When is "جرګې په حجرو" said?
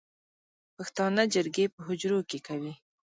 1.33-2.19